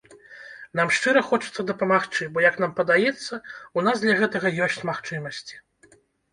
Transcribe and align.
Нам 0.79 0.87
шчыра 0.99 1.21
хочацца 1.27 1.65
дапамагчы, 1.69 2.23
бо 2.37 2.45
як 2.49 2.57
нам 2.65 2.71
падаецца, 2.81 3.33
у 3.77 3.87
нас 3.89 3.97
для 4.07 4.19
гэтага 4.25 4.47
ёсць 4.69 4.83
магчымасці. 4.93 5.55